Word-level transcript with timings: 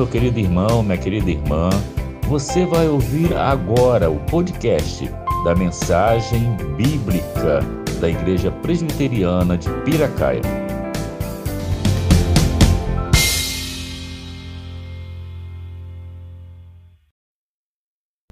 Meu 0.00 0.08
querido 0.08 0.40
irmão, 0.40 0.82
minha 0.82 0.96
querida 0.96 1.30
irmã. 1.30 1.68
Você 2.26 2.64
vai 2.64 2.88
ouvir 2.88 3.36
agora 3.36 4.08
o 4.08 4.18
podcast 4.20 5.06
da 5.44 5.54
mensagem 5.54 6.56
bíblica 6.74 7.60
da 8.00 8.08
Igreja 8.08 8.50
Presbiteriana 8.50 9.58
de 9.58 9.68
Piracaia. 9.84 10.40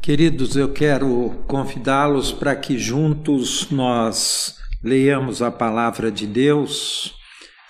Queridos, 0.00 0.56
eu 0.56 0.72
quero 0.72 1.44
convidá-los 1.46 2.32
para 2.32 2.56
que 2.56 2.78
juntos 2.78 3.70
nós 3.70 4.56
leiamos 4.82 5.42
a 5.42 5.50
palavra 5.50 6.10
de 6.10 6.26
Deus, 6.26 7.14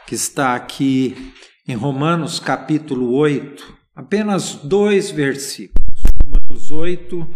que 0.06 0.14
está 0.14 0.54
aqui 0.54 1.32
em 1.66 1.74
Romanos 1.74 2.38
capítulo 2.38 3.12
8, 3.12 3.77
apenas 3.98 4.54
dois 4.54 5.10
versículos. 5.10 6.02
Romanos 6.22 6.70
8, 6.70 7.28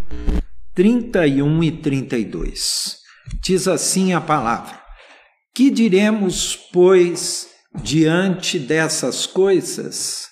31 0.73 1.65
e 1.65 1.73
32. 1.73 2.99
Diz 3.43 3.67
assim 3.67 4.13
a 4.15 4.21
palavra: 4.21 4.81
Que 5.53 5.71
diremos, 5.71 6.55
pois, 6.73 7.49
diante 7.83 8.61
dessas 8.61 9.27
coisas? 9.27 10.29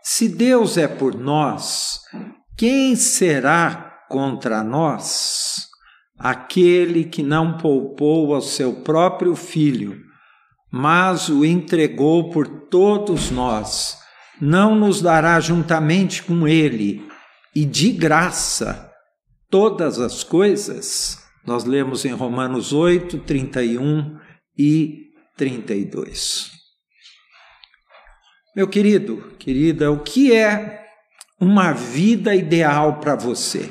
Se 0.00 0.28
Deus 0.28 0.78
é 0.78 0.86
por 0.86 1.18
nós, 1.18 1.98
quem 2.56 2.94
será 2.94 4.04
contra 4.08 4.62
nós 4.62 5.66
aquele 6.16 7.04
que 7.04 7.22
não 7.22 7.58
poupou 7.58 8.32
ao 8.32 8.40
seu 8.40 8.74
próprio 8.82 9.34
filho, 9.34 10.00
mas 10.70 11.28
o 11.28 11.44
entregou 11.44 12.30
por 12.30 12.46
todos 12.46 13.32
nós, 13.32 13.98
não 14.40 14.74
nos 14.74 15.00
dará 15.00 15.38
juntamente 15.40 16.22
com 16.22 16.46
ele 16.46 17.06
e 17.54 17.64
de 17.64 17.90
graça 17.92 18.92
todas 19.50 19.98
as 19.98 20.22
coisas? 20.22 21.22
Nós 21.46 21.64
lemos 21.64 22.04
em 22.04 22.12
Romanos 22.12 22.72
8, 22.72 23.18
31 23.18 24.18
e 24.56 25.10
32. 25.36 26.50
Meu 28.56 28.68
querido, 28.68 29.34
querida, 29.38 29.90
o 29.90 29.98
que 30.00 30.32
é 30.32 30.86
uma 31.40 31.72
vida 31.72 32.34
ideal 32.34 33.00
para 33.00 33.16
você? 33.16 33.70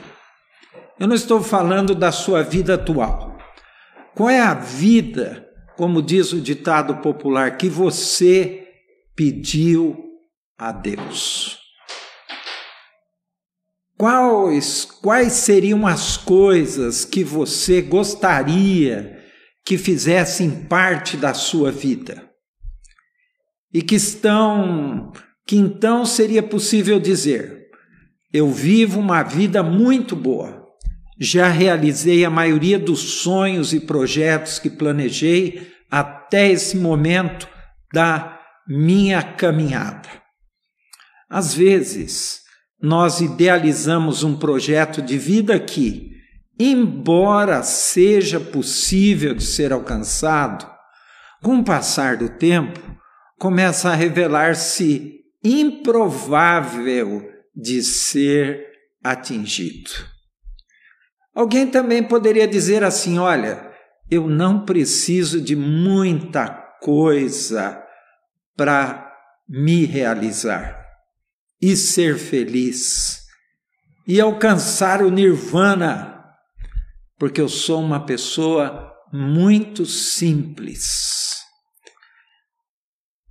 Eu 1.00 1.08
não 1.08 1.16
estou 1.16 1.42
falando 1.42 1.96
da 1.96 2.12
sua 2.12 2.44
vida 2.44 2.76
atual. 2.76 3.38
Qual 4.14 4.30
é 4.30 4.40
a 4.40 4.54
vida, 4.54 5.48
como 5.76 6.02
diz 6.02 6.34
o 6.34 6.42
ditado 6.42 6.98
popular, 6.98 7.58
que 7.58 7.68
você 7.68 8.68
pediu 9.16 10.13
a 10.68 10.72
Deus? 10.72 11.60
Quais, 13.98 14.86
quais 14.86 15.34
seriam 15.34 15.86
as 15.86 16.18
coisas 16.18 17.06
que 17.06 17.24
você 17.24 17.82
gostaria 17.82 19.20
que 19.66 19.78
fizessem 19.78 20.50
parte 20.66 21.18
da 21.18 21.34
sua 21.34 21.72
vida? 21.72 22.30
E 23.74 23.82
que 23.82 23.96
estão, 23.96 25.12
que 25.48 25.56
então 25.56 26.06
seria 26.06 26.44
possível 26.44 27.00
dizer: 27.00 27.68
eu 28.32 28.52
vivo 28.52 29.00
uma 29.00 29.24
vida 29.24 29.64
muito 29.64 30.16
boa 30.16 30.64
já 31.20 31.48
realizei 31.48 32.26
a 32.26 32.30
maioria 32.30 32.80
dos 32.80 33.00
sonhos 33.00 33.72
e 33.72 33.80
projetos 33.80 34.60
que 34.60 34.70
planejei 34.70 35.72
até 35.90 36.52
esse 36.52 36.76
momento 36.76 37.48
da 37.94 38.40
minha 38.68 39.22
caminhada. 39.22 40.23
Às 41.34 41.52
vezes, 41.52 42.44
nós 42.80 43.20
idealizamos 43.20 44.24
um 44.24 44.38
projeto 44.38 45.02
de 45.02 45.18
vida 45.18 45.60
que, 45.60 46.12
embora 46.60 47.64
seja 47.64 48.40
possível 48.40 49.34
de 49.34 49.44
ser 49.44 49.74
alcançado, 49.74 50.72
com 51.42 51.58
o 51.58 51.64
passar 51.64 52.18
do 52.18 52.30
tempo, 52.30 52.80
começa 53.40 53.90
a 53.90 53.96
revelar-se 53.96 55.22
improvável 55.44 57.28
de 57.56 57.82
ser 57.82 58.68
atingido. 59.04 59.90
Alguém 61.34 61.66
também 61.66 62.04
poderia 62.04 62.48
dizer 62.48 62.84
assim: 62.84 63.18
olha, 63.18 63.72
eu 64.08 64.28
não 64.28 64.64
preciso 64.64 65.42
de 65.42 65.56
muita 65.56 66.48
coisa 66.80 67.84
para 68.56 69.12
me 69.50 69.84
realizar 69.86 70.83
e 71.64 71.78
ser 71.78 72.18
feliz 72.18 73.22
e 74.06 74.20
alcançar 74.20 75.02
o 75.02 75.10
nirvana, 75.10 76.22
porque 77.18 77.40
eu 77.40 77.48
sou 77.48 77.82
uma 77.82 78.06
pessoa 78.06 78.92
muito 79.14 79.86
simples. 79.86 81.38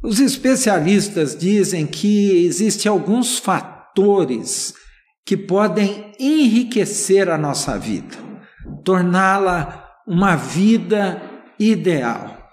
Os 0.02 0.18
especialistas 0.18 1.36
dizem 1.36 1.86
que 1.86 2.46
existem 2.46 2.88
alguns 2.88 3.38
fatores 3.38 4.72
que 5.26 5.36
podem 5.36 6.14
enriquecer 6.18 7.28
a 7.28 7.36
nossa 7.36 7.78
vida, 7.78 8.16
torná-la 8.82 9.90
uma 10.08 10.36
vida 10.36 11.20
ideal. 11.58 12.50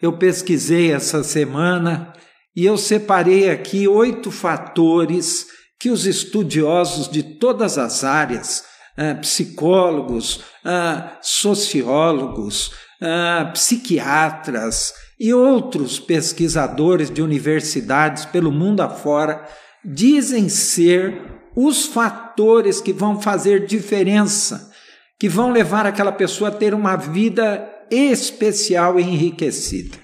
Eu 0.00 0.16
pesquisei 0.16 0.92
essa 0.92 1.24
semana 1.24 2.12
e 2.58 2.66
eu 2.66 2.76
separei 2.76 3.48
aqui 3.48 3.86
oito 3.86 4.32
fatores 4.32 5.46
que 5.78 5.90
os 5.90 6.06
estudiosos 6.06 7.08
de 7.08 7.22
todas 7.22 7.78
as 7.78 8.02
áreas, 8.02 8.64
ah, 8.96 9.14
psicólogos, 9.14 10.40
ah, 10.64 11.18
sociólogos, 11.22 12.72
ah, 13.00 13.48
psiquiatras 13.52 14.92
e 15.20 15.32
outros 15.32 16.00
pesquisadores 16.00 17.10
de 17.10 17.22
universidades 17.22 18.24
pelo 18.24 18.50
mundo 18.50 18.80
afora, 18.80 19.46
dizem 19.84 20.48
ser 20.48 21.16
os 21.54 21.86
fatores 21.86 22.80
que 22.80 22.92
vão 22.92 23.22
fazer 23.22 23.66
diferença, 23.66 24.68
que 25.16 25.28
vão 25.28 25.52
levar 25.52 25.86
aquela 25.86 26.10
pessoa 26.10 26.50
a 26.50 26.52
ter 26.52 26.74
uma 26.74 26.96
vida 26.96 27.72
especial 27.88 28.98
e 28.98 29.04
enriquecida. 29.04 29.96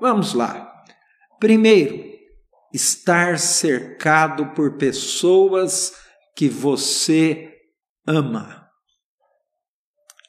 Vamos 0.00 0.32
lá. 0.32 0.67
Primeiro, 1.38 2.04
estar 2.72 3.38
cercado 3.38 4.46
por 4.54 4.76
pessoas 4.76 5.92
que 6.36 6.48
você 6.48 7.52
ama. 8.06 8.68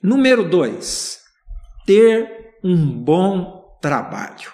Número 0.02 0.47
dois, 0.47 1.20
ter 1.86 2.58
um 2.64 2.92
bom 3.03 3.78
trabalho. 3.81 4.52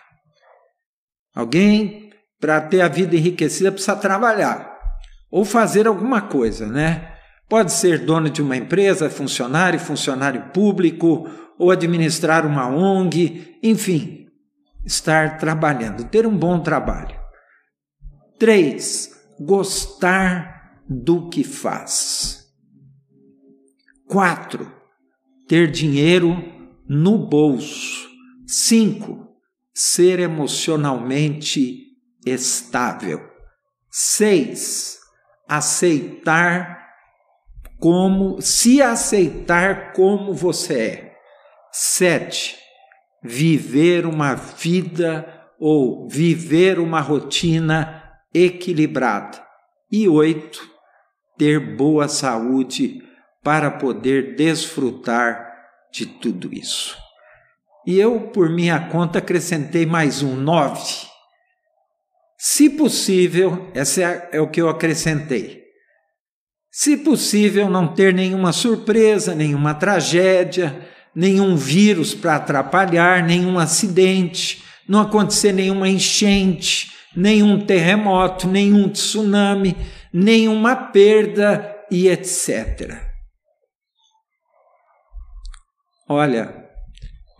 Alguém, 1.33 2.11
para 2.39 2.61
ter 2.61 2.81
a 2.81 2.87
vida 2.87 3.15
enriquecida, 3.15 3.71
precisa 3.71 3.95
trabalhar 3.95 4.75
ou 5.29 5.43
fazer 5.43 5.87
alguma 5.87 6.21
coisa, 6.21 6.67
né? 6.67 7.13
Pode 7.49 7.71
ser 7.71 8.05
dono 8.05 8.29
de 8.29 8.41
uma 8.41 8.55
empresa, 8.55 9.09
funcionário, 9.09 9.79
funcionário 9.79 10.49
público, 10.51 11.29
ou 11.59 11.71
administrar 11.71 12.45
uma 12.45 12.67
ONG, 12.67 13.59
enfim, 13.61 14.24
estar 14.85 15.37
trabalhando, 15.37 16.05
ter 16.05 16.27
um 16.27 16.37
bom 16.37 16.61
trabalho. 16.61 17.19
Três, 18.37 19.11
gostar 19.39 20.81
do 20.87 21.29
que 21.29 21.43
faz. 21.43 22.45
Quatro, 24.07 24.71
ter 25.47 25.71
dinheiro 25.71 26.35
no 26.87 27.17
bolso. 27.17 28.09
Cinco, 28.47 29.27
ser 29.73 30.19
emocionalmente 30.19 31.85
estável. 32.25 33.19
Seis, 33.89 34.99
aceitar 35.47 36.85
como, 37.79 38.41
se 38.41 38.81
aceitar 38.81 39.93
como 39.93 40.33
você 40.33 40.79
é. 40.79 41.15
Sete, 41.71 42.57
viver 43.25 44.05
uma 44.05 44.35
vida 44.35 45.27
ou 45.59 46.07
viver 46.07 46.79
uma 46.79 47.01
rotina 47.01 48.03
equilibrada. 48.33 49.43
E 49.91 50.07
oito, 50.07 50.61
ter 51.37 51.75
boa 51.75 52.07
saúde 52.07 53.01
para 53.43 53.71
poder 53.71 54.35
desfrutar 54.35 55.45
de 55.91 56.05
tudo 56.05 56.53
isso. 56.53 56.97
E 57.85 57.99
eu, 57.99 58.29
por 58.29 58.49
minha 58.49 58.89
conta, 58.89 59.19
acrescentei 59.19 59.85
mais 59.85 60.23
um 60.23 60.35
nove 60.35 61.07
se 62.47 62.69
possível, 62.69 63.71
essa 63.73 64.01
é, 64.01 64.29
é 64.33 64.39
o 64.39 64.47
que 64.47 64.61
eu 64.61 64.69
acrescentei. 64.69 65.63
Se 66.69 66.95
possível, 66.97 67.69
não 67.69 67.93
ter 67.93 68.13
nenhuma 68.13 68.51
surpresa, 68.51 69.33
nenhuma 69.33 69.73
tragédia, 69.73 70.87
nenhum 71.15 71.55
vírus 71.55 72.13
para 72.13 72.35
atrapalhar, 72.35 73.23
nenhum 73.23 73.57
acidente, 73.57 74.63
não 74.87 74.99
acontecer 74.99 75.53
nenhuma 75.53 75.87
enchente, 75.87 76.91
nenhum 77.15 77.59
terremoto, 77.65 78.47
nenhum 78.47 78.89
tsunami, 78.89 79.75
nenhuma 80.13 80.75
perda 80.75 81.75
e 81.89 82.07
etc. 82.07 83.01
Olha, 86.07 86.65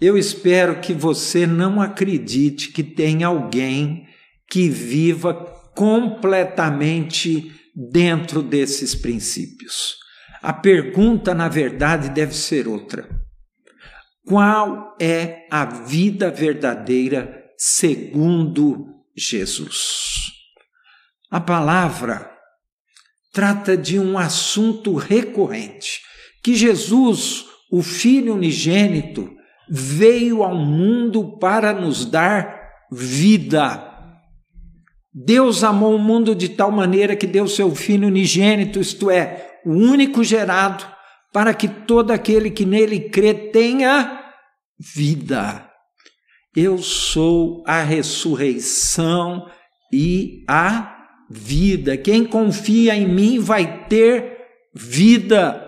eu 0.02 0.18
espero 0.18 0.80
que 0.80 0.94
você 0.94 1.46
não 1.46 1.82
acredite 1.82 2.72
que 2.72 2.84
tem 2.84 3.24
alguém 3.24 4.08
que 4.50 4.70
viva 4.70 5.34
completamente 5.76 7.52
dentro 7.76 8.42
desses 8.42 8.96
princípios. 8.96 9.96
A 10.42 10.54
pergunta, 10.54 11.34
na 11.34 11.48
verdade, 11.48 12.10
deve 12.10 12.34
ser 12.36 12.68
outra: 12.68 13.08
qual 14.26 14.96
é 15.00 15.46
a 15.52 15.66
vida 15.66 16.32
verdadeira 16.32 17.46
segundo 17.58 18.88
Jesus? 19.16 20.32
A 21.30 21.40
palavra 21.40 22.32
trata 23.32 23.78
de 23.78 24.00
um 24.00 24.18
assunto 24.18 24.96
recorrente, 24.96 26.02
que 26.44 26.56
Jesus, 26.56 27.46
o 27.72 27.84
Filho 27.84 28.34
unigênito, 28.34 29.30
veio 29.70 30.44
ao 30.44 30.56
mundo 30.56 31.38
para 31.38 31.74
nos 31.74 32.06
dar 32.06 32.72
vida. 32.92 33.92
Deus 35.14 35.64
amou 35.64 35.96
o 35.96 36.00
mundo 36.00 36.34
de 36.34 36.50
tal 36.50 36.72
maneira 36.72 37.16
que 37.16 37.28
deu 37.28 37.48
seu 37.48 37.76
Filho 37.76 38.08
unigênito, 38.08 38.80
isto 38.80 39.12
é, 39.12 39.60
o 39.66 39.72
único 39.72 40.24
gerado, 40.24 40.95
para 41.36 41.54
que 41.54 41.68
todo 41.68 42.12
aquele 42.12 42.50
que 42.50 42.66
nele 42.66 43.10
crê 43.10 43.34
tenha 43.34 44.24
vida. 44.80 45.70
Eu 46.56 46.78
sou 46.78 47.62
a 47.68 47.82
ressurreição 47.82 49.46
e 49.92 50.46
a 50.48 50.96
vida. 51.30 51.98
Quem 51.98 52.24
confia 52.24 52.96
em 52.96 53.06
mim 53.06 53.38
vai 53.38 53.86
ter 53.90 54.46
vida, 54.74 55.62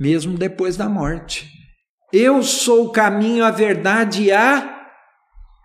mesmo 0.00 0.36
depois 0.36 0.76
da 0.76 0.88
morte. 0.88 1.48
Eu 2.12 2.42
sou 2.42 2.86
o 2.86 2.90
caminho, 2.90 3.44
a 3.44 3.52
verdade 3.52 4.24
e 4.24 4.32
a 4.32 4.84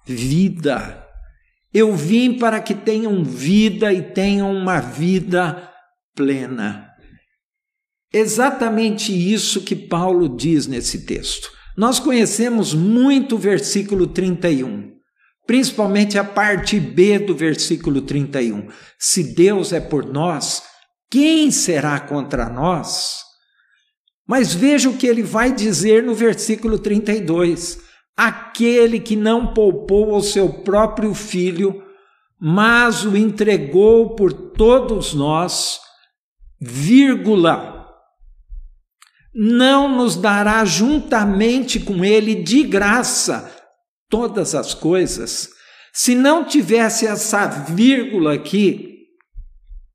vida. 0.05 1.07
Eu 1.73 1.95
vim 1.95 2.37
para 2.37 2.61
que 2.61 2.75
tenham 2.75 3.23
vida 3.23 3.91
e 3.91 3.99
tenham 3.99 4.55
uma 4.55 4.79
vida 4.79 5.73
plena. 6.15 6.92
Exatamente 8.13 9.11
isso 9.11 9.61
que 9.61 9.75
Paulo 9.75 10.29
diz 10.29 10.67
nesse 10.67 11.05
texto. 11.05 11.51
Nós 11.75 11.99
conhecemos 11.99 12.73
muito 12.75 13.35
o 13.35 13.39
versículo 13.39 14.05
31, 14.05 14.91
principalmente 15.47 16.19
a 16.19 16.23
parte 16.23 16.79
B 16.79 17.17
do 17.17 17.35
versículo 17.35 18.01
31. 18.01 18.67
Se 18.99 19.33
Deus 19.33 19.73
é 19.73 19.79
por 19.79 20.05
nós, 20.05 20.61
quem 21.09 21.49
será 21.49 21.99
contra 21.99 22.47
nós? 22.47 23.23
Mas 24.27 24.53
veja 24.53 24.89
o 24.89 24.95
que 24.95 25.07
ele 25.07 25.23
vai 25.23 25.51
dizer 25.51 26.03
no 26.03 26.13
versículo 26.13 26.77
32 26.77 27.79
aquele 28.15 28.99
que 28.99 29.15
não 29.15 29.53
poupou 29.53 30.15
o 30.15 30.21
seu 30.21 30.47
próprio 30.47 31.13
filho, 31.15 31.83
mas 32.39 33.03
o 33.03 33.17
entregou 33.17 34.15
por 34.15 34.31
todos 34.31 35.13
nós, 35.13 35.79
vírgula, 36.61 37.72
não 39.33 39.95
nos 39.95 40.15
dará 40.15 40.63
juntamente 40.63 41.79
com 41.79 42.05
ele 42.05 42.35
de 42.35 42.63
graça 42.63 43.51
todas 44.09 44.53
as 44.53 44.73
coisas. 44.73 45.49
Se 45.91 46.13
não 46.15 46.43
tivesse 46.43 47.07
essa 47.07 47.47
vírgula 47.47 48.33
aqui, 48.33 48.93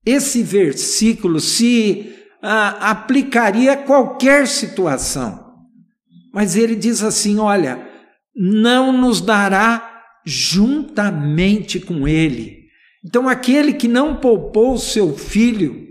esse 0.05 0.43
versículo 0.43 1.41
se 1.41 2.15
ah, 2.43 2.91
aplicaria 2.91 3.73
a 3.73 3.77
qualquer 3.77 4.47
situação. 4.47 5.47
Mas 6.33 6.57
ele 6.57 6.75
diz 6.75 7.03
assim: 7.03 7.39
olha, 7.39 7.87
não 8.35 8.93
nos 8.93 9.21
dará 9.21 10.03
juntamente 10.25 11.81
com 11.81 12.07
ele. 12.07 12.59
Então, 13.05 13.29
aquele 13.29 13.73
que 13.73 13.89
não 13.89 14.17
poupou 14.17 14.77
seu 14.77 15.17
filho, 15.17 15.88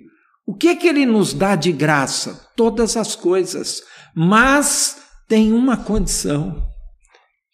o 0.47 0.55
que 0.55 0.77
que 0.77 0.87
ele 0.87 1.05
nos 1.05 1.33
dá 1.33 1.57
de 1.57 1.73
graça? 1.73 2.49
Todas 2.55 2.95
as 2.95 3.15
coisas. 3.15 3.83
Mas 4.15 4.97
tem 5.27 5.51
uma 5.51 5.75
condição: 5.75 6.63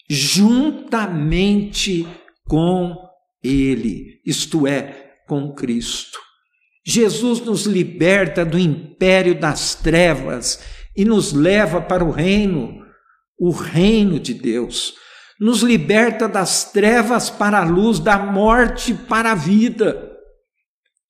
juntamente 0.07 2.07
com 2.47 2.95
ele, 3.43 4.21
isto 4.25 4.67
é, 4.67 5.15
com 5.27 5.53
Cristo. 5.53 6.19
Jesus 6.85 7.41
nos 7.41 7.65
liberta 7.65 8.45
do 8.45 8.59
império 8.59 9.39
das 9.39 9.73
trevas 9.73 10.59
e 10.95 11.03
nos 11.03 11.33
leva 11.33 11.81
para 11.81 12.03
o 12.03 12.11
reino 12.11 12.83
o 13.39 13.51
reino 13.51 14.19
de 14.19 14.33
Deus, 14.33 14.93
nos 15.39 15.63
liberta 15.63 16.29
das 16.29 16.71
trevas 16.71 17.29
para 17.29 17.59
a 17.59 17.65
luz, 17.65 17.99
da 17.99 18.17
morte 18.17 18.93
para 18.93 19.31
a 19.31 19.35
vida. 19.35 20.12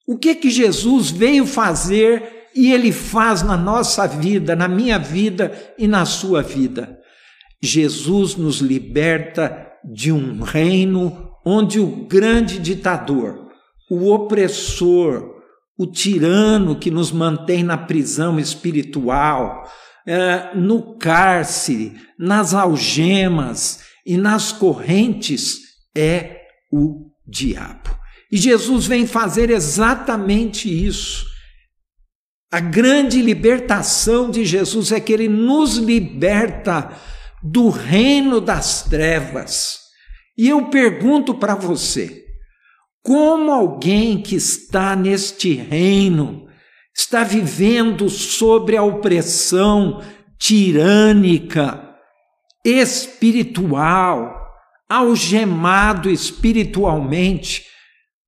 O 0.06 0.18
que 0.18 0.36
que 0.36 0.50
Jesus 0.50 1.10
veio 1.10 1.46
fazer 1.46 2.48
e 2.56 2.72
ele 2.72 2.92
faz 2.92 3.42
na 3.42 3.58
nossa 3.58 4.06
vida, 4.08 4.56
na 4.56 4.68
minha 4.68 5.00
vida 5.00 5.52
e 5.78 5.88
na 5.88 6.06
sua 6.06 6.42
vida? 6.42 7.00
Jesus 7.62 8.36
nos 8.36 8.58
liberta 8.58 9.72
de 9.84 10.12
um 10.12 10.42
reino 10.42 11.32
onde 11.46 11.80
o 11.80 12.06
grande 12.06 12.60
ditador, 12.60 13.48
o 13.90 14.12
opressor, 14.12 15.34
o 15.78 15.88
tirano 15.88 16.78
que 16.78 16.92
nos 16.92 17.12
mantém 17.12 17.64
na 17.64 17.78
prisão 17.78 18.40
espiritual, 18.40 19.64
é, 20.06 20.54
no 20.54 20.98
cárcere, 20.98 21.94
nas 22.20 22.54
algemas 22.54 23.80
e 24.06 24.18
nas 24.18 24.52
correntes 24.52 25.60
é 25.96 26.42
o 26.72 27.10
diabo. 27.26 28.03
E 28.34 28.38
Jesus 28.38 28.88
vem 28.88 29.06
fazer 29.06 29.52
exatamente 29.52 30.68
isso. 30.68 31.24
A 32.52 32.60
grande 32.60 33.22
libertação 33.22 34.32
de 34.32 34.44
Jesus 34.44 34.92
é 34.92 35.00
que 35.00 35.14
ele 35.14 35.28
nos 35.28 35.78
liberta 35.78 37.00
do 37.44 37.70
reino 37.70 38.42
das 38.42 38.82
trevas. 38.86 39.78
E 40.36 40.50
eu 40.50 40.66
pergunto 40.72 41.36
para 41.36 41.54
você: 41.54 42.26
como 43.04 43.52
alguém 43.52 44.20
que 44.20 44.34
está 44.34 44.96
neste 44.96 45.54
reino 45.54 46.48
está 46.92 47.24
vivendo 47.24 48.10
sobre 48.10 48.76
a 48.76 48.82
opressão 48.82 50.04
tirânica, 50.40 51.88
espiritual, 52.66 54.34
algemado 54.90 56.10
espiritualmente, 56.10 57.72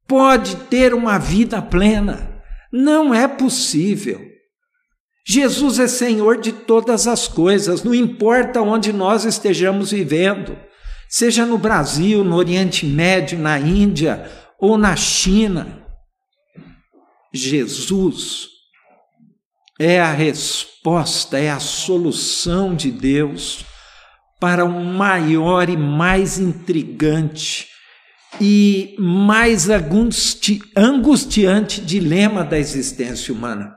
pode 0.07 0.55
ter 0.67 0.93
uma 0.93 1.17
vida 1.17 1.61
plena. 1.61 2.41
Não 2.71 3.13
é 3.13 3.27
possível. 3.27 4.21
Jesus 5.27 5.79
é 5.79 5.87
Senhor 5.87 6.39
de 6.39 6.51
todas 6.51 7.07
as 7.07 7.27
coisas, 7.27 7.83
não 7.83 7.95
importa 7.95 8.61
onde 8.61 8.93
nós 8.93 9.25
estejamos 9.25 9.89
vivendo, 9.89 10.55
seja 11.09 11.47
no 11.47 11.57
Brasil, 11.57 12.23
no 12.23 12.35
Oriente 12.35 12.85
Médio, 12.85 13.39
na 13.39 13.57
Índia 13.57 14.29
ou 14.59 14.77
na 14.77 14.95
China. 14.95 15.83
Jesus 17.33 18.49
é 19.79 19.99
a 19.99 20.11
resposta, 20.11 21.39
é 21.39 21.49
a 21.49 21.59
solução 21.59 22.75
de 22.75 22.91
Deus 22.91 23.65
para 24.39 24.63
o 24.63 24.83
maior 24.85 25.69
e 25.69 25.75
mais 25.75 26.37
intrigante 26.37 27.67
e 28.39 28.95
mais 28.99 29.69
angusti 29.69 30.61
angustiante 30.75 31.81
dilema 31.81 32.43
da 32.43 32.57
existência 32.57 33.33
humana. 33.33 33.75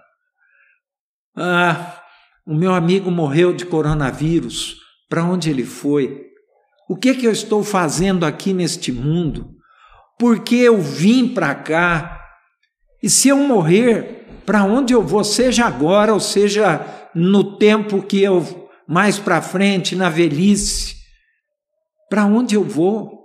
Ah, 1.36 2.02
o 2.46 2.54
meu 2.54 2.74
amigo 2.74 3.10
morreu 3.10 3.52
de 3.52 3.64
coronavírus. 3.66 4.76
Para 5.08 5.24
onde 5.24 5.50
ele 5.50 5.64
foi? 5.64 6.26
O 6.88 6.96
que, 6.96 7.14
que 7.14 7.26
eu 7.26 7.32
estou 7.32 7.62
fazendo 7.62 8.24
aqui 8.24 8.52
neste 8.52 8.90
mundo? 8.90 9.50
Por 10.18 10.40
que 10.40 10.56
eu 10.56 10.80
vim 10.80 11.28
para 11.28 11.54
cá? 11.54 12.20
E 13.02 13.08
se 13.08 13.28
eu 13.28 13.36
morrer, 13.36 14.26
para 14.44 14.64
onde 14.64 14.92
eu 14.92 15.02
vou, 15.02 15.22
seja 15.22 15.66
agora 15.66 16.12
ou 16.12 16.20
seja 16.20 16.84
no 17.14 17.56
tempo 17.58 18.02
que 18.02 18.22
eu 18.22 18.68
mais 18.86 19.18
para 19.18 19.42
frente, 19.42 19.94
na 19.94 20.08
velhice, 20.08 20.96
para 22.08 22.24
onde 22.24 22.54
eu 22.54 22.64
vou? 22.64 23.17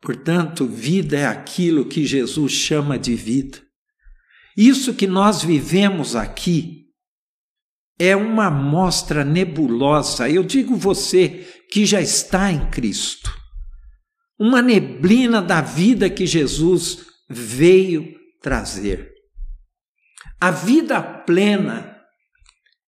Portanto, 0.00 0.66
vida 0.66 1.16
é 1.18 1.26
aquilo 1.26 1.86
que 1.86 2.06
Jesus 2.06 2.52
chama 2.52 2.98
de 2.98 3.14
vida. 3.14 3.58
Isso 4.56 4.94
que 4.94 5.06
nós 5.06 5.42
vivemos 5.42 6.14
aqui 6.16 6.86
é 7.98 8.14
uma 8.14 8.50
mostra 8.50 9.24
nebulosa. 9.24 10.28
Eu 10.28 10.44
digo 10.44 10.76
você 10.76 11.46
que 11.70 11.84
já 11.84 12.00
está 12.00 12.50
em 12.50 12.70
Cristo. 12.70 13.36
uma 14.38 14.62
neblina 14.62 15.42
da 15.42 15.60
vida 15.60 16.08
que 16.08 16.24
Jesus 16.24 17.06
veio 17.28 18.14
trazer. 18.40 19.12
A 20.40 20.50
vida 20.50 21.02
plena 21.02 21.98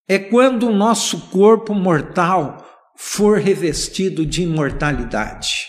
é 0.08 0.18
quando 0.18 0.68
o 0.68 0.74
nosso 0.74 1.28
corpo 1.30 1.74
mortal 1.74 2.64
for 2.96 3.38
revestido 3.38 4.24
de 4.24 4.42
imortalidade. 4.42 5.66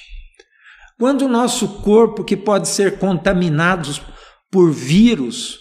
Quando 1.02 1.24
o 1.24 1.28
nosso 1.28 1.82
corpo, 1.82 2.24
que 2.24 2.38
pode 2.38 2.68
ser 2.68 3.00
contaminado 3.00 3.90
por 4.52 4.72
vírus, 4.72 5.58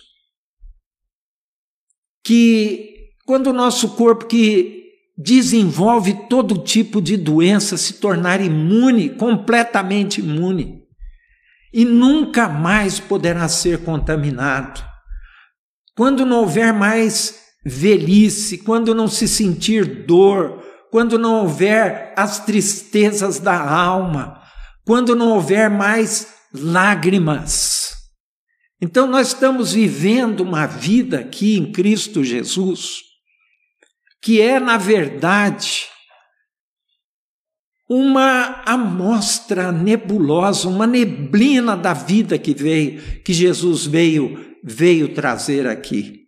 que 2.23 3.15
quando 3.25 3.47
o 3.47 3.53
nosso 3.55 3.97
corpo 3.97 4.27
que 4.27 4.85
desenvolve 5.17 6.29
todo 6.29 6.63
tipo 6.63 7.01
de 7.01 7.17
doença 7.17 7.79
se 7.79 7.95
tornar 7.95 8.43
imune, 8.43 9.09
completamente 9.09 10.21
imune, 10.21 10.83
e 11.73 11.87
nunca 11.87 12.47
mais 12.47 13.01
poderá 13.01 13.49
ser 13.49 13.83
contaminado. 13.83 14.85
Quando 15.97 16.27
não 16.27 16.41
houver 16.41 16.71
mais 16.75 17.41
velhice, 17.65 18.59
quando 18.59 18.95
não 18.95 19.09
se 19.09 19.27
sentir 19.27 20.05
dor, 20.05 20.63
quando 20.91 21.19
não 21.19 21.41
houver 21.41 22.13
as 22.15 22.45
tristezas 22.45 23.41
da 23.41 23.59
alma, 23.59 24.40
quando 24.91 25.15
não 25.15 25.35
houver 25.35 25.71
mais 25.71 26.35
lágrimas. 26.53 27.93
Então, 28.83 29.07
nós 29.07 29.29
estamos 29.29 29.73
vivendo 29.73 30.41
uma 30.41 30.67
vida 30.67 31.21
aqui 31.21 31.57
em 31.57 31.71
Cristo 31.71 32.25
Jesus, 32.25 32.97
que 34.21 34.41
é, 34.41 34.59
na 34.59 34.77
verdade, 34.77 35.87
uma 37.89 38.65
amostra 38.67 39.71
nebulosa, 39.71 40.69
uma 40.69 40.89
neblina 40.89 41.77
da 41.77 41.95
vida 41.95 42.37
que 42.37 42.53
veio, 42.53 43.23
que 43.23 43.33
Jesus 43.33 43.87
veio 43.87 44.57
veio 44.65 45.15
trazer 45.15 45.69
aqui. 45.69 46.25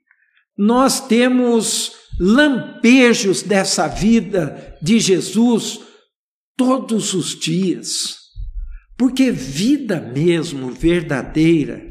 Nós 0.57 1.01
temos 1.09 1.95
lampejos 2.21 3.43
dessa 3.43 3.89
vida 3.89 4.79
de 4.81 5.01
Jesus 5.01 5.81
todos 6.57 7.13
os 7.13 7.37
dias. 7.37 8.22
Porque 9.03 9.33
vida 9.33 10.01
mesmo 10.01 10.71
verdadeira 10.71 11.85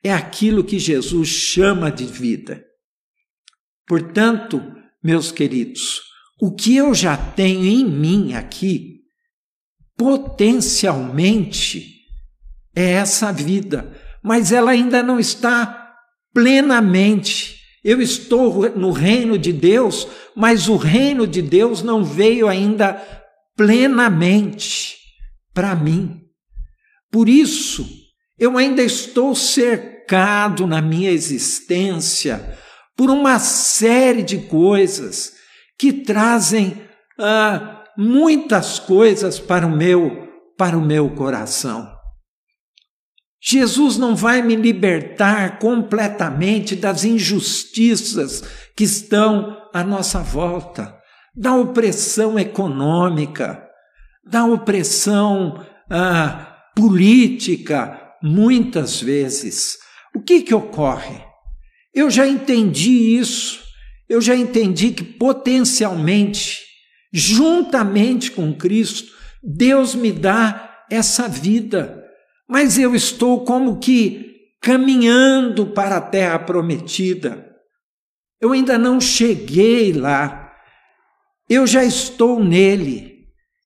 é 0.00 0.12
aquilo 0.12 0.62
que 0.62 0.78
Jesus 0.78 1.28
chama 1.28 1.90
de 1.90 2.06
vida. 2.06 2.64
Portanto, 3.84 4.62
meus 5.02 5.32
queridos, 5.32 6.00
o 6.40 6.54
que 6.54 6.76
eu 6.76 6.94
já 6.94 7.16
tenho 7.16 7.64
em 7.64 7.84
mim 7.84 8.34
aqui, 8.34 9.00
potencialmente, 9.96 11.96
é 12.76 12.92
essa 12.92 13.32
vida, 13.32 13.92
mas 14.22 14.52
ela 14.52 14.70
ainda 14.70 15.02
não 15.02 15.18
está 15.18 15.96
plenamente. 16.32 17.56
Eu 17.82 18.00
estou 18.00 18.70
no 18.78 18.92
reino 18.92 19.36
de 19.36 19.52
Deus, 19.52 20.06
mas 20.36 20.68
o 20.68 20.76
reino 20.76 21.26
de 21.26 21.42
Deus 21.42 21.82
não 21.82 22.04
veio 22.04 22.46
ainda 22.46 22.94
plenamente 23.56 24.99
para 25.52 25.74
mim. 25.74 26.22
Por 27.10 27.28
isso, 27.28 27.86
eu 28.38 28.56
ainda 28.56 28.82
estou 28.82 29.34
cercado 29.34 30.66
na 30.66 30.80
minha 30.80 31.10
existência 31.10 32.58
por 32.96 33.10
uma 33.10 33.38
série 33.38 34.22
de 34.22 34.38
coisas 34.46 35.32
que 35.78 35.92
trazem 35.92 36.82
ah, 37.18 37.84
muitas 37.96 38.78
coisas 38.78 39.38
para 39.38 39.66
o 39.66 39.70
meu 39.70 40.28
para 40.56 40.76
o 40.76 40.84
meu 40.84 41.08
coração. 41.14 41.90
Jesus 43.42 43.96
não 43.96 44.14
vai 44.14 44.42
me 44.42 44.54
libertar 44.54 45.58
completamente 45.58 46.76
das 46.76 47.04
injustiças 47.04 48.42
que 48.76 48.84
estão 48.84 49.56
à 49.72 49.82
nossa 49.82 50.18
volta, 50.18 50.94
da 51.34 51.54
opressão 51.54 52.38
econômica, 52.38 53.69
da 54.24 54.44
opressão 54.44 55.64
ah, 55.88 56.56
política, 56.74 58.14
muitas 58.22 59.00
vezes. 59.00 59.78
O 60.14 60.20
que, 60.20 60.42
que 60.42 60.54
ocorre? 60.54 61.22
Eu 61.94 62.10
já 62.10 62.26
entendi 62.26 63.16
isso, 63.18 63.60
eu 64.08 64.20
já 64.20 64.34
entendi 64.36 64.90
que 64.90 65.02
potencialmente, 65.02 66.58
juntamente 67.12 68.30
com 68.30 68.54
Cristo, 68.54 69.12
Deus 69.42 69.94
me 69.94 70.12
dá 70.12 70.84
essa 70.90 71.28
vida 71.28 72.00
mas 72.50 72.76
eu 72.76 72.96
estou 72.96 73.44
como 73.44 73.78
que 73.78 74.50
caminhando 74.60 75.68
para 75.68 75.98
a 75.98 76.00
terra 76.00 76.36
prometida. 76.40 77.48
Eu 78.40 78.50
ainda 78.50 78.76
não 78.76 79.00
cheguei 79.00 79.92
lá. 79.92 80.52
Eu 81.48 81.64
já 81.64 81.84
estou 81.84 82.42
nele. 82.42 83.19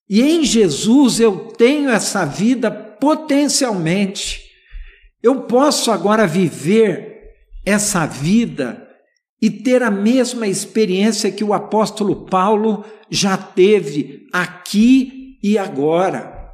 E 0.08 0.22
em 0.22 0.44
Jesus 0.44 1.20
eu 1.20 1.52
tenho 1.56 1.90
essa 1.90 2.24
vida 2.24 2.70
potencialmente. 2.70 4.42
Eu 5.22 5.42
posso 5.42 5.90
agora 5.90 6.26
viver 6.26 7.14
essa 7.64 8.06
vida 8.06 8.86
e 9.40 9.50
ter 9.50 9.82
a 9.82 9.90
mesma 9.90 10.46
experiência 10.46 11.30
que 11.30 11.44
o 11.44 11.52
apóstolo 11.52 12.26
Paulo 12.26 12.84
já 13.10 13.36
teve 13.36 14.26
aqui 14.32 15.38
e 15.42 15.58
agora. 15.58 16.50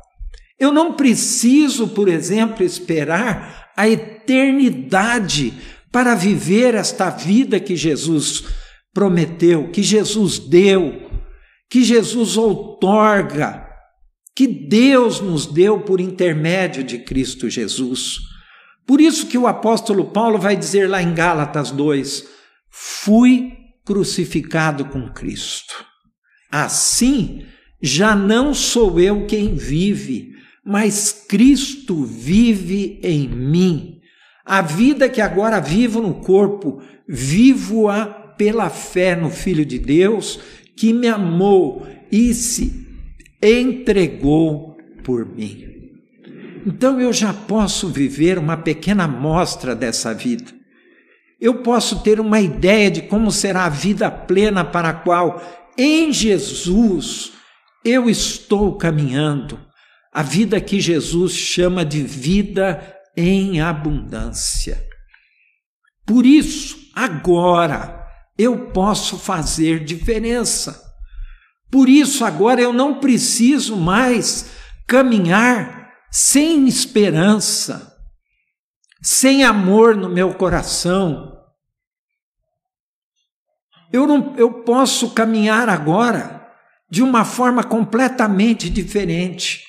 Eu 0.59 0.73
não 0.73 0.93
preciso, 0.93 1.89
por 1.89 2.09
exemplo, 2.09 2.65
esperar 2.65 3.71
a 3.77 3.89
eternidade 3.89 5.55
para 5.91 6.15
viver 6.15 6.75
esta 6.75 7.11
vida 7.11 7.59
que 7.59 7.75
Jesus 7.75 8.45
prometeu, 8.93 9.71
que 9.71 9.83
Jesus 9.83 10.39
deu, 10.39 11.10
que 11.71 11.85
Jesus 11.85 12.37
outorga, 12.37 13.65
que 14.35 14.47
Deus 14.47 15.21
nos 15.21 15.47
deu 15.47 15.81
por 15.81 16.01
intermédio 16.01 16.83
de 16.83 16.99
Cristo 16.99 17.49
Jesus. 17.49 18.19
Por 18.85 19.01
isso 19.01 19.29
que 19.29 19.39
o 19.39 19.47
apóstolo 19.47 20.07
Paulo 20.07 20.37
vai 20.37 20.57
dizer 20.57 20.91
lá 20.91 21.01
em 21.01 21.15
Gálatas 21.15 21.71
2: 21.71 22.27
Fui 22.69 23.53
crucificado 23.85 24.87
com 24.87 25.09
Cristo. 25.13 25.85
Assim, 26.51 27.47
já 27.81 28.17
não 28.17 28.53
sou 28.53 28.99
eu 28.99 29.27
quem 29.27 29.55
vive, 29.55 30.33
mas 30.65 31.25
Cristo 31.29 32.05
vive 32.05 32.99
em 33.03 33.29
mim. 33.29 34.01
A 34.45 34.61
vida 34.61 35.09
que 35.09 35.21
agora 35.21 35.61
vivo 35.61 36.01
no 36.01 36.15
corpo, 36.15 36.83
vivo-a 37.07 38.07
pela 38.07 38.71
fé 38.71 39.15
no 39.15 39.31
Filho 39.31 39.65
de 39.65 39.79
Deus, 39.79 40.41
que 40.81 40.95
me 40.95 41.09
amou 41.09 41.87
e 42.11 42.33
se 42.33 42.89
entregou 43.43 44.79
por 45.05 45.27
mim. 45.27 45.67
Então 46.67 46.99
eu 46.99 47.13
já 47.13 47.35
posso 47.35 47.91
viver 47.91 48.39
uma 48.39 48.57
pequena 48.57 49.05
amostra 49.05 49.77
dessa 49.77 50.15
vida. 50.15 50.51
Eu 51.39 51.57
posso 51.57 52.03
ter 52.03 52.19
uma 52.19 52.41
ideia 52.41 52.91
de 52.91 53.03
como 53.03 53.31
será 53.31 53.67
a 53.67 53.69
vida 53.69 54.11
plena 54.11 54.65
para 54.65 54.89
a 54.89 54.95
qual, 54.95 55.43
em 55.77 56.11
Jesus, 56.15 57.33
eu 57.85 58.09
estou 58.09 58.79
caminhando 58.79 59.61
a 60.11 60.23
vida 60.23 60.59
que 60.63 60.81
Jesus 60.81 61.33
chama 61.33 61.85
de 61.85 62.03
vida 62.03 62.97
em 63.15 63.61
abundância. 63.61 64.83
Por 66.07 66.25
isso, 66.25 66.79
agora 66.95 68.00
eu 68.41 68.71
posso 68.71 69.19
fazer 69.19 69.85
diferença. 69.85 70.81
Por 71.71 71.89
isso, 71.89 72.25
agora 72.25 72.61
eu 72.61 72.73
não 72.73 72.99
preciso 73.01 73.77
mais 73.77 74.51
caminhar 74.87 75.93
sem 76.11 76.67
esperança, 76.67 77.97
sem 79.03 79.45
amor 79.45 79.97
no 79.97 80.09
meu 80.09 80.35
coração. 80.35 81.37
Eu, 83.93 84.07
não, 84.07 84.35
eu 84.37 84.63
posso 84.63 85.11
caminhar 85.11 85.69
agora 85.69 86.49
de 86.91 87.03
uma 87.03 87.25
forma 87.25 87.63
completamente 87.63 88.69
diferente 88.71 89.65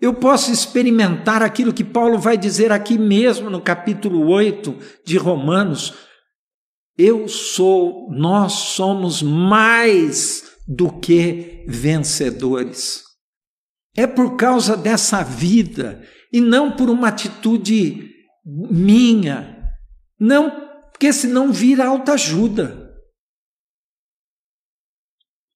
eu 0.00 0.14
posso 0.14 0.52
experimentar 0.52 1.42
aquilo 1.42 1.72
que 1.72 1.82
Paulo 1.82 2.18
vai 2.18 2.36
dizer 2.36 2.70
aqui 2.70 2.96
mesmo 2.96 3.50
no 3.50 3.60
capítulo 3.60 4.28
8 4.28 4.76
de 5.04 5.18
Romanos. 5.18 5.94
Eu 6.98 7.28
sou, 7.28 8.10
nós 8.10 8.52
somos 8.52 9.22
mais 9.22 10.42
do 10.66 10.90
que 10.90 11.64
vencedores. 11.68 13.04
É 13.96 14.04
por 14.04 14.36
causa 14.36 14.76
dessa 14.76 15.22
vida 15.22 16.04
e 16.32 16.40
não 16.40 16.76
por 16.76 16.90
uma 16.90 17.08
atitude 17.08 18.10
minha, 18.44 19.58
não, 20.18 20.50
porque 20.90 21.12
senão 21.12 21.52
vira 21.52 21.86
autoajuda. 21.86 22.88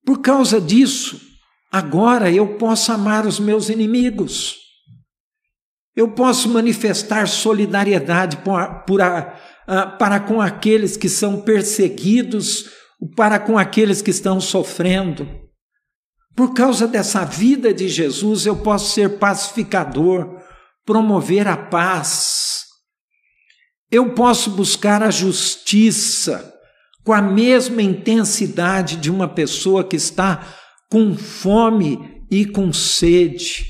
Por 0.05 0.21
causa 0.21 0.61
disso, 0.61 1.21
agora 1.71 2.31
eu 2.31 2.57
posso 2.57 2.93
amar 2.93 3.27
os 3.27 3.41
meus 3.41 3.69
inimigos. 3.69 4.57
Eu 5.95 6.13
posso 6.13 6.49
manifestar 6.49 7.27
solidariedade 7.29 8.39
por, 8.39 8.85
por 8.85 9.01
para 9.99 10.21
com 10.21 10.41
aqueles 10.41 10.97
que 10.97 11.09
são 11.09 11.41
perseguidos, 11.41 12.71
para 13.17 13.39
com 13.39 13.57
aqueles 13.59 14.03
que 14.03 14.11
estão 14.11 14.41
sofrendo. 14.41 15.29
Por 16.35 16.55
causa 16.55 16.87
dessa 16.87 17.25
vida 17.25 17.73
de 17.73 17.89
Jesus, 17.89 18.47
eu 18.47 18.57
posso 18.57 18.95
ser 18.95 19.19
pacificador, 19.19 20.41
promover 20.85 21.47
a 21.47 21.57
paz. 21.57 22.65
Eu 23.91 24.15
posso 24.15 24.51
buscar 24.51 25.03
a 25.03 25.11
justiça 25.11 26.53
com 27.05 27.13
a 27.13 27.21
mesma 27.21 27.83
intensidade 27.83 28.97
de 28.97 29.11
uma 29.11 29.29
pessoa 29.29 29.85
que 29.85 29.97
está 29.97 30.47
com 30.91 31.17
fome 31.17 32.25
e 32.31 32.47
com 32.47 32.73
sede. 32.73 33.67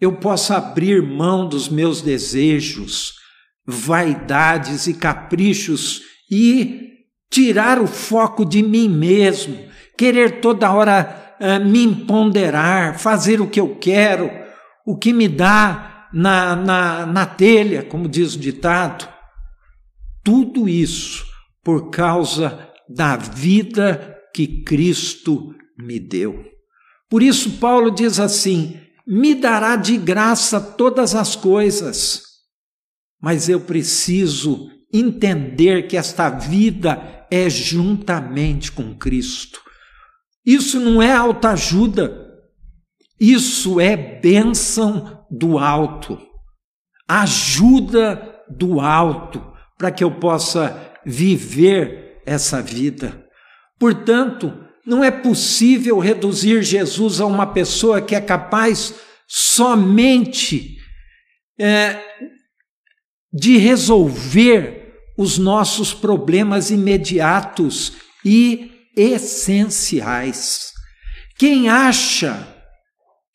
Eu 0.00 0.16
posso 0.16 0.52
abrir 0.52 1.02
mão 1.02 1.48
dos 1.48 1.68
meus 1.68 2.00
desejos, 2.00 3.14
vaidades 3.66 4.86
e 4.86 4.94
caprichos 4.94 6.02
e 6.30 6.92
tirar 7.30 7.80
o 7.80 7.86
foco 7.86 8.44
de 8.44 8.62
mim 8.62 8.88
mesmo, 8.88 9.58
querer 9.96 10.40
toda 10.40 10.72
hora 10.72 11.36
uh, 11.40 11.64
me 11.64 11.84
empoderar, 11.84 12.98
fazer 12.98 13.40
o 13.40 13.48
que 13.48 13.60
eu 13.60 13.76
quero, 13.76 14.30
o 14.86 14.96
que 14.96 15.12
me 15.12 15.28
dá 15.28 16.08
na, 16.12 16.54
na, 16.54 17.06
na 17.06 17.26
telha, 17.26 17.82
como 17.82 18.08
diz 18.08 18.34
o 18.34 18.38
ditado. 18.38 19.08
Tudo 20.22 20.68
isso 20.68 21.26
por 21.62 21.90
causa 21.90 22.70
da 22.88 23.16
vida 23.16 24.16
que 24.34 24.62
Cristo 24.62 25.54
me 25.78 25.98
deu. 25.98 26.44
Por 27.08 27.22
isso, 27.22 27.58
Paulo 27.58 27.90
diz 27.90 28.20
assim: 28.20 28.78
me 29.06 29.34
dará 29.34 29.76
de 29.76 29.96
graça 29.96 30.60
todas 30.60 31.14
as 31.14 31.34
coisas, 31.36 32.22
mas 33.24 33.48
eu 33.48 33.58
preciso 33.58 34.70
entender 34.92 35.88
que 35.88 35.96
esta 35.96 36.28
vida 36.28 37.24
é 37.30 37.48
juntamente 37.48 38.70
com 38.70 38.94
Cristo. 38.94 39.62
Isso 40.44 40.78
não 40.78 41.00
é 41.00 41.10
autoajuda, 41.10 42.14
isso 43.18 43.80
é 43.80 43.96
bênção 43.96 45.24
do 45.30 45.56
alto, 45.58 46.20
ajuda 47.08 48.42
do 48.46 48.78
alto, 48.78 49.42
para 49.78 49.90
que 49.90 50.04
eu 50.04 50.10
possa 50.10 50.92
viver 51.02 52.20
essa 52.26 52.60
vida. 52.60 53.24
Portanto, 53.78 54.52
não 54.84 55.02
é 55.02 55.10
possível 55.10 55.98
reduzir 55.98 56.62
Jesus 56.62 57.22
a 57.22 57.24
uma 57.24 57.46
pessoa 57.46 58.02
que 58.02 58.14
é 58.14 58.20
capaz 58.20 58.94
somente 59.26 60.76
é, 61.58 61.98
de 63.34 63.58
resolver 63.58 64.94
os 65.18 65.38
nossos 65.38 65.92
problemas 65.92 66.70
imediatos 66.70 67.94
e 68.24 68.70
essenciais. 68.96 70.72
Quem 71.36 71.68
acha 71.68 72.46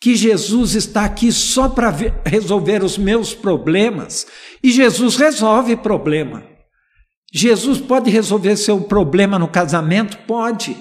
que 0.01 0.15
Jesus 0.15 0.75
está 0.75 1.03
aqui 1.03 1.31
só 1.31 1.67
para 1.67 1.93
resolver 2.25 2.81
os 2.83 2.97
meus 2.97 3.33
problemas, 3.33 4.25
e 4.63 4.71
Jesus 4.71 5.17
resolve 5.17 5.75
problema. 5.75 6.43
Jesus 7.33 7.79
pode 7.79 8.09
resolver 8.09 8.55
seu 8.55 8.79
problema 8.81 9.37
no 9.37 9.49
casamento? 9.49 10.17
Pode. 10.25 10.75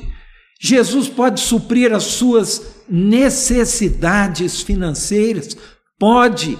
Jesus 0.61 1.09
pode 1.09 1.41
suprir 1.41 1.93
as 1.93 2.05
suas 2.05 2.85
necessidades 2.89 4.63
financeiras? 4.63 5.57
Pode. 5.99 6.57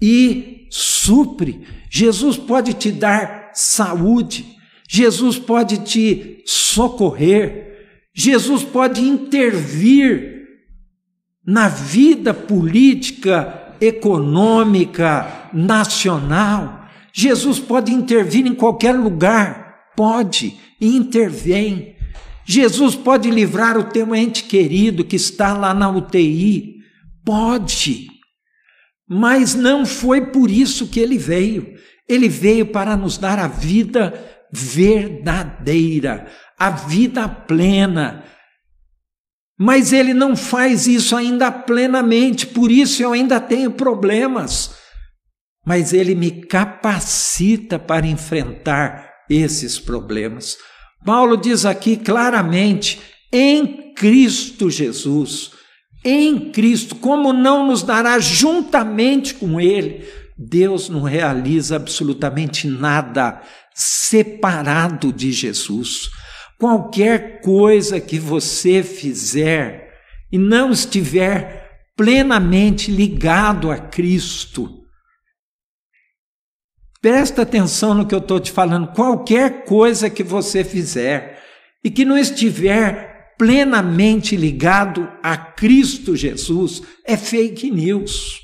E 0.00 0.61
supre. 0.72 1.66
Jesus 1.90 2.38
pode 2.38 2.72
te 2.72 2.90
dar 2.90 3.50
saúde. 3.52 4.56
Jesus 4.88 5.38
pode 5.38 5.78
te 5.84 6.42
socorrer, 6.46 8.08
Jesus 8.14 8.62
pode 8.62 9.00
intervir 9.00 10.46
na 11.46 11.68
vida 11.68 12.34
política, 12.34 13.74
econômica, 13.80 15.50
nacional. 15.52 16.86
Jesus 17.12 17.58
pode 17.58 17.92
intervir 17.92 18.46
em 18.46 18.54
qualquer 18.54 18.92
lugar, 18.92 19.92
pode, 19.96 20.58
e 20.80 20.94
intervém. 20.94 21.96
Jesus 22.44 22.94
pode 22.94 23.30
livrar 23.30 23.78
o 23.78 23.84
teu 23.84 24.14
ente 24.14 24.44
querido 24.44 25.04
que 25.04 25.16
está 25.16 25.54
lá 25.54 25.72
na 25.72 25.90
UTI, 25.90 26.76
pode. 27.24 28.11
Mas 29.14 29.54
não 29.54 29.84
foi 29.84 30.30
por 30.30 30.50
isso 30.50 30.88
que 30.88 30.98
ele 30.98 31.18
veio. 31.18 31.74
Ele 32.08 32.30
veio 32.30 32.64
para 32.64 32.96
nos 32.96 33.18
dar 33.18 33.38
a 33.38 33.46
vida 33.46 34.14
verdadeira, 34.50 36.28
a 36.58 36.70
vida 36.70 37.28
plena. 37.28 38.24
Mas 39.58 39.92
ele 39.92 40.14
não 40.14 40.34
faz 40.34 40.86
isso 40.86 41.14
ainda 41.14 41.52
plenamente, 41.52 42.46
por 42.46 42.70
isso 42.70 43.02
eu 43.02 43.12
ainda 43.12 43.38
tenho 43.38 43.72
problemas. 43.72 44.76
Mas 45.66 45.92
ele 45.92 46.14
me 46.14 46.30
capacita 46.46 47.78
para 47.78 48.06
enfrentar 48.06 49.12
esses 49.28 49.78
problemas. 49.78 50.56
Paulo 51.04 51.36
diz 51.36 51.66
aqui 51.66 51.98
claramente: 51.98 52.98
em 53.30 53.92
Cristo 53.92 54.70
Jesus, 54.70 55.52
em 56.04 56.50
Cristo, 56.50 56.96
como 56.96 57.32
não 57.32 57.66
nos 57.66 57.82
dará 57.82 58.18
juntamente 58.18 59.34
com 59.34 59.60
Ele, 59.60 60.04
Deus 60.36 60.88
não 60.88 61.02
realiza 61.02 61.76
absolutamente 61.76 62.66
nada 62.66 63.40
separado 63.74 65.12
de 65.12 65.30
Jesus. 65.30 66.10
Qualquer 66.58 67.40
coisa 67.40 68.00
que 68.00 68.18
você 68.18 68.82
fizer 68.82 69.92
e 70.30 70.38
não 70.38 70.70
estiver 70.70 71.62
plenamente 71.96 72.90
ligado 72.90 73.70
a 73.70 73.78
Cristo, 73.78 74.82
presta 77.00 77.42
atenção 77.42 77.94
no 77.94 78.06
que 78.06 78.14
eu 78.14 78.18
estou 78.18 78.40
te 78.40 78.50
falando. 78.50 78.92
Qualquer 78.92 79.64
coisa 79.64 80.08
que 80.08 80.22
você 80.22 80.64
fizer 80.64 81.42
e 81.84 81.90
que 81.90 82.04
não 82.04 82.16
estiver 82.16 83.11
plenamente 83.42 84.36
ligado 84.36 85.10
a 85.20 85.36
Cristo 85.36 86.14
Jesus 86.14 86.80
é 87.04 87.16
fake 87.16 87.72
news. 87.72 88.40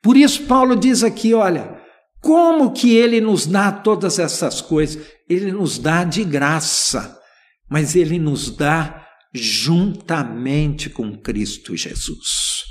Por 0.00 0.16
isso, 0.16 0.44
Paulo 0.44 0.76
diz 0.76 1.02
aqui: 1.02 1.34
olha, 1.34 1.76
como 2.20 2.72
que 2.72 2.94
ele 2.94 3.20
nos 3.20 3.46
dá 3.46 3.72
todas 3.72 4.20
essas 4.20 4.60
coisas? 4.60 5.04
Ele 5.28 5.50
nos 5.50 5.76
dá 5.76 6.04
de 6.04 6.22
graça, 6.22 7.20
mas 7.68 7.96
ele 7.96 8.16
nos 8.16 8.48
dá 8.48 9.04
juntamente 9.34 10.88
com 10.88 11.18
Cristo 11.18 11.76
Jesus. 11.76 12.62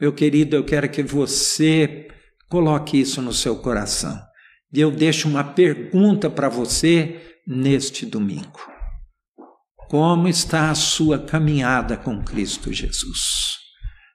Meu 0.00 0.12
querido, 0.12 0.54
eu 0.54 0.62
quero 0.62 0.88
que 0.88 1.02
você 1.02 2.06
coloque 2.48 3.00
isso 3.00 3.20
no 3.20 3.32
seu 3.32 3.56
coração. 3.56 4.16
E 4.72 4.80
eu 4.80 4.92
deixo 4.92 5.26
uma 5.26 5.42
pergunta 5.42 6.30
para 6.30 6.48
você 6.48 7.20
neste 7.44 8.06
domingo. 8.06 8.70
Como 9.90 10.26
está 10.28 10.70
a 10.70 10.74
sua 10.76 11.18
caminhada 11.18 11.96
com 11.96 12.22
Cristo 12.22 12.72
Jesus? 12.72 13.58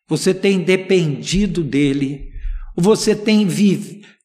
Você 0.07 0.33
tem 0.33 0.61
dependido 0.61 1.61
dele? 1.61 2.29
Você 2.77 3.13
tem 3.13 3.45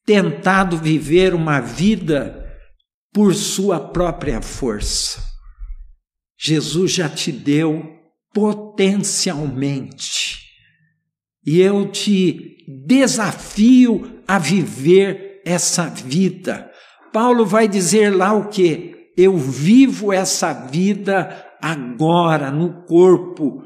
tentado 0.06 0.78
viver 0.78 1.34
uma 1.34 1.58
vida 1.58 2.48
por 3.12 3.34
sua 3.34 3.80
própria 3.80 4.40
força. 4.40 5.20
Jesus 6.38 6.92
já 6.92 7.08
te 7.08 7.32
deu 7.32 7.82
potencialmente. 8.32 10.38
E 11.44 11.60
eu 11.60 11.90
te 11.90 12.58
desafio 12.86 14.22
a 14.24 14.38
viver 14.38 15.42
essa 15.44 15.88
vida. 15.88 16.70
Paulo 17.12 17.44
vai 17.44 17.66
dizer 17.66 18.14
lá 18.14 18.32
o 18.34 18.50
que? 18.50 18.99
Eu 19.22 19.36
vivo 19.36 20.14
essa 20.14 20.50
vida 20.50 21.46
agora 21.60 22.50
no 22.50 22.84
corpo, 22.84 23.62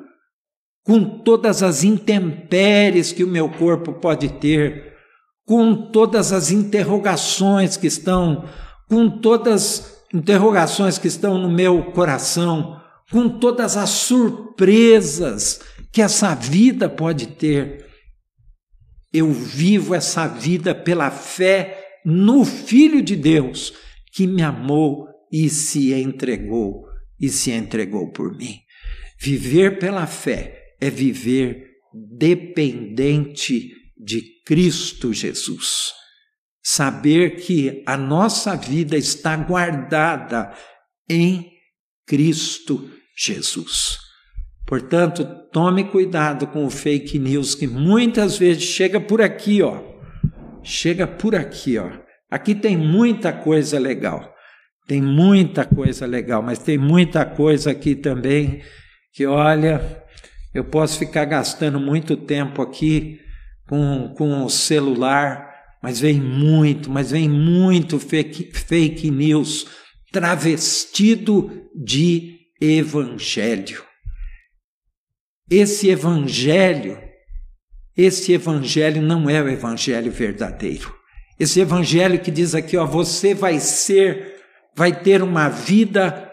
com 0.82 1.20
todas 1.20 1.62
as 1.62 1.84
intempéries 1.84 3.12
que 3.12 3.22
o 3.22 3.28
meu 3.28 3.48
corpo 3.48 3.92
pode 3.92 4.30
ter, 4.40 4.96
com 5.46 5.92
todas 5.92 6.32
as 6.32 6.50
interrogações 6.50 7.76
que 7.76 7.86
estão, 7.86 8.48
com 8.88 9.08
todas 9.08 9.52
as 9.52 10.04
interrogações 10.12 10.98
que 10.98 11.06
estão 11.06 11.38
no 11.38 11.48
meu 11.48 11.92
coração, 11.92 12.80
com 13.12 13.28
todas 13.28 13.76
as 13.76 13.90
surpresas 13.90 15.60
que 15.92 16.02
essa 16.02 16.34
vida 16.34 16.88
pode 16.88 17.28
ter. 17.28 17.86
Eu 19.12 19.30
vivo 19.30 19.94
essa 19.94 20.26
vida 20.26 20.74
pela 20.74 21.12
fé 21.12 22.00
no 22.04 22.44
Filho 22.44 23.00
de 23.00 23.14
Deus 23.14 23.72
que 24.12 24.26
me 24.26 24.42
amou 24.42 25.13
e 25.32 25.48
se 25.48 25.92
entregou 25.92 26.84
e 27.20 27.28
se 27.28 27.50
entregou 27.50 28.10
por 28.10 28.36
mim. 28.36 28.60
Viver 29.18 29.78
pela 29.78 30.06
fé 30.06 30.74
é 30.80 30.90
viver 30.90 31.70
dependente 32.18 33.70
de 33.96 34.22
Cristo 34.44 35.12
Jesus. 35.12 35.92
Saber 36.62 37.36
que 37.36 37.82
a 37.86 37.96
nossa 37.96 38.56
vida 38.56 38.96
está 38.96 39.36
guardada 39.36 40.52
em 41.08 41.52
Cristo 42.06 42.90
Jesus. 43.16 43.98
Portanto, 44.66 45.24
tome 45.52 45.84
cuidado 45.84 46.46
com 46.46 46.64
o 46.64 46.70
fake 46.70 47.18
news 47.18 47.54
que 47.54 47.66
muitas 47.66 48.38
vezes 48.38 48.62
chega 48.62 48.98
por 48.98 49.20
aqui, 49.20 49.62
ó. 49.62 49.82
Chega 50.62 51.06
por 51.06 51.34
aqui, 51.34 51.78
ó. 51.78 51.90
Aqui 52.30 52.54
tem 52.54 52.76
muita 52.76 53.32
coisa 53.32 53.78
legal. 53.78 54.33
Tem 54.86 55.00
muita 55.00 55.64
coisa 55.64 56.06
legal, 56.06 56.42
mas 56.42 56.58
tem 56.58 56.76
muita 56.76 57.24
coisa 57.24 57.70
aqui 57.70 57.94
também 57.94 58.62
que, 59.12 59.24
olha, 59.24 60.04
eu 60.52 60.64
posso 60.64 60.98
ficar 60.98 61.24
gastando 61.24 61.80
muito 61.80 62.16
tempo 62.16 62.60
aqui 62.60 63.20
com, 63.66 64.12
com 64.16 64.44
o 64.44 64.50
celular, 64.50 65.52
mas 65.82 66.00
vem 66.00 66.20
muito, 66.20 66.90
mas 66.90 67.10
vem 67.10 67.28
muito 67.28 67.98
fake, 67.98 68.50
fake 68.52 69.10
news 69.10 69.66
travestido 70.12 71.68
de 71.74 72.38
evangelho. 72.60 73.82
Esse 75.50 75.88
evangelho, 75.88 76.98
esse 77.96 78.32
evangelho 78.32 79.02
não 79.02 79.28
é 79.28 79.42
o 79.42 79.48
evangelho 79.48 80.10
verdadeiro. 80.10 80.94
Esse 81.38 81.60
evangelho 81.60 82.20
que 82.20 82.30
diz 82.30 82.54
aqui, 82.54 82.76
ó, 82.76 82.86
você 82.86 83.34
vai 83.34 83.58
ser, 83.58 84.33
vai 84.76 85.02
ter 85.02 85.22
uma 85.22 85.48
vida 85.48 86.32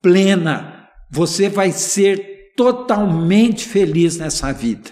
plena, 0.00 0.88
você 1.10 1.48
vai 1.48 1.72
ser 1.72 2.52
totalmente 2.56 3.66
feliz 3.66 4.16
nessa 4.16 4.52
vida. 4.52 4.90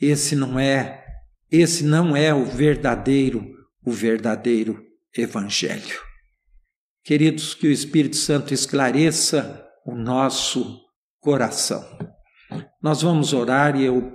Esse 0.00 0.36
não 0.36 0.58
é, 0.58 1.04
esse 1.50 1.84
não 1.84 2.16
é 2.16 2.32
o 2.32 2.44
verdadeiro, 2.44 3.46
o 3.84 3.90
verdadeiro 3.90 4.84
evangelho. 5.16 6.00
Queridos, 7.04 7.54
que 7.54 7.66
o 7.66 7.72
Espírito 7.72 8.16
Santo 8.16 8.52
esclareça 8.52 9.64
o 9.86 9.94
nosso 9.94 10.80
coração. 11.20 11.84
Nós 12.82 13.02
vamos 13.02 13.32
orar 13.32 13.76
e 13.76 13.84
eu 13.84 14.12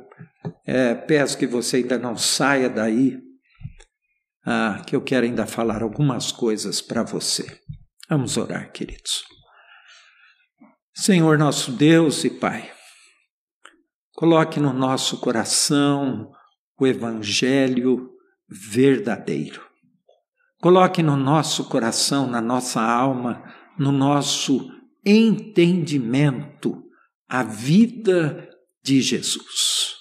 é, 0.66 0.94
peço 0.94 1.38
que 1.38 1.48
você 1.48 1.78
ainda 1.78 1.98
não 1.98 2.16
saia 2.16 2.70
daí, 2.70 3.20
ah, 4.46 4.82
que 4.86 4.96
eu 4.96 5.02
quero 5.02 5.26
ainda 5.26 5.46
falar 5.46 5.82
algumas 5.82 6.32
coisas 6.32 6.82
para 6.82 7.04
você. 7.04 7.60
Vamos 8.10 8.38
orar, 8.38 8.72
queridos. 8.72 9.24
Senhor 10.94 11.38
nosso 11.38 11.72
Deus 11.72 12.24
e 12.24 12.30
Pai, 12.30 12.72
coloque 14.14 14.60
no 14.60 14.72
nosso 14.72 15.20
coração 15.20 16.32
o 16.80 16.86
Evangelho 16.86 18.12
verdadeiro. 18.48 19.66
Coloque 20.62 21.02
no 21.02 21.18
nosso 21.18 21.66
coração, 21.66 22.28
na 22.28 22.40
nossa 22.40 22.82
alma, 22.82 23.44
no 23.78 23.92
nosso 23.92 24.70
entendimento 25.06 26.84
a 27.28 27.44
vida 27.44 28.50
de 28.84 29.02
Jesus. 29.02 29.96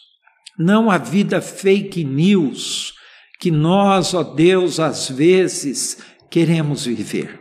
Não 0.58 0.90
a 0.90 0.98
vida 0.98 1.40
fake 1.40 2.04
news 2.04 2.94
que 3.42 3.50
nós, 3.50 4.14
ó 4.14 4.22
Deus, 4.22 4.78
às 4.78 5.10
vezes 5.10 5.98
queremos 6.30 6.84
viver. 6.84 7.40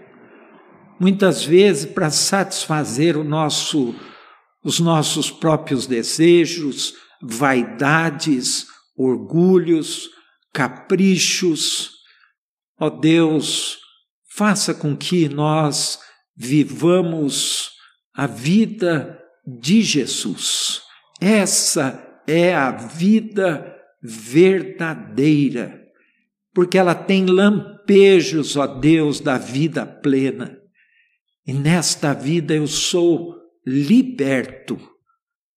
Muitas 0.99 1.43
vezes 1.43 1.85
para 1.85 2.09
satisfazer 2.09 3.23
nosso, 3.23 3.93
os 4.63 4.79
nossos 4.79 5.29
próprios 5.29 5.85
desejos, 5.85 6.95
vaidades, 7.21 8.65
orgulhos, 8.97 10.09
caprichos. 10.51 11.91
Ó 12.79 12.89
Deus, 12.89 13.77
faça 14.35 14.73
com 14.73 14.97
que 14.97 15.29
nós 15.29 15.99
vivamos 16.35 17.73
a 18.11 18.25
vida 18.25 19.19
de 19.45 19.83
Jesus. 19.83 20.81
Essa 21.21 22.23
é 22.25 22.55
a 22.55 22.71
vida 22.71 23.71
verdadeira, 24.01 25.80
porque 26.53 26.77
ela 26.77 26.93
tem 26.93 27.25
lampejos, 27.25 28.55
ó 28.55 28.67
Deus, 28.67 29.19
da 29.19 29.37
vida 29.37 29.85
plena. 29.85 30.57
E 31.45 31.53
nesta 31.53 32.13
vida 32.13 32.53
eu 32.53 32.67
sou 32.67 33.35
liberto 33.65 34.79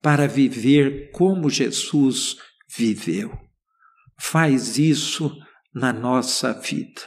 para 0.01 0.29
viver 0.29 1.11
como 1.11 1.51
Jesus 1.51 2.37
viveu. 2.77 3.37
Faz 4.19 4.79
isso 4.79 5.35
na 5.75 5.93
nossa 5.93 6.53
vida. 6.53 7.03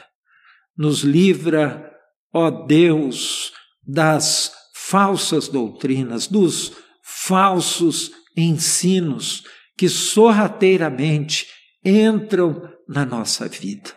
Nos 0.76 1.00
livra, 1.00 1.90
ó 2.32 2.50
Deus, 2.50 3.52
das 3.82 4.52
falsas 4.74 5.48
doutrinas, 5.48 6.26
dos 6.26 6.72
falsos 7.02 8.10
ensinos 8.36 9.44
que 9.76 9.88
sorrateiramente 9.88 11.46
entram 11.88 12.62
na 12.88 13.04
nossa 13.04 13.48
vida. 13.48 13.96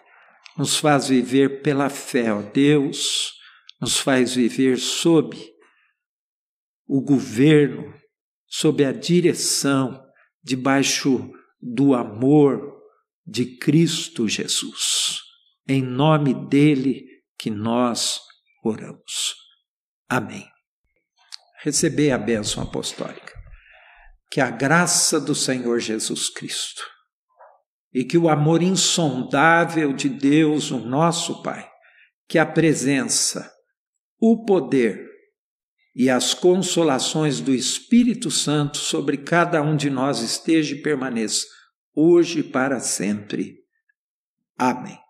Nos 0.58 0.78
faz 0.78 1.08
viver 1.08 1.62
pela 1.62 1.90
fé, 1.90 2.34
ó 2.34 2.42
Deus, 2.42 3.34
nos 3.80 3.98
faz 4.00 4.36
viver 4.36 4.78
sob 4.78 5.38
o 6.88 7.02
governo, 7.02 7.94
sob 8.48 8.84
a 8.84 8.92
direção, 8.92 10.04
debaixo 10.44 11.32
do 11.62 11.94
amor 11.94 12.80
de 13.26 13.58
Cristo 13.58 14.28
Jesus. 14.28 15.22
Em 15.68 15.82
nome 15.82 16.34
dele 16.34 17.06
que 17.38 17.50
nós 17.50 18.20
oramos. 18.64 19.36
Amém 20.10 20.52
receber 21.62 22.12
a 22.12 22.18
bênção 22.18 22.64
apostólica. 22.64 23.40
Que 24.30 24.42
a 24.42 24.50
graça 24.50 25.20
do 25.20 25.36
Senhor 25.36 25.80
Jesus 25.80 26.30
Cristo 26.30 26.84
e 27.94 28.04
que 28.04 28.18
o 28.18 28.30
amor 28.30 28.62
insondável 28.62 29.94
de 29.94 30.08
Deus, 30.08 30.72
o 30.72 30.80
nosso 30.80 31.42
Pai, 31.42 31.70
que 32.28 32.40
a 32.40 32.46
presença, 32.46 33.52
o 34.20 34.46
poder 34.46 35.10
e 35.96 36.10
as 36.10 36.34
consolações 36.34 37.42
do 37.42 37.54
Espírito 37.54 38.32
Santo 38.32 38.78
sobre 38.78 39.18
cada 39.18 39.62
um 39.62 39.76
de 39.76 39.90
nós 39.90 40.22
esteja 40.22 40.76
e 40.76 40.82
permaneça, 40.82 41.46
hoje 41.94 42.40
e 42.40 42.44
para 42.44 42.80
sempre. 42.80 43.58
Amém. 44.58 45.01